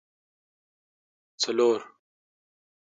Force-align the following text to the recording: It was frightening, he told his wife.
It 0.03 1.53
was 1.53 1.53
frightening, 1.53 1.57
he 1.57 1.57
told 1.63 1.75
his 1.77 1.83
wife. 1.83 1.91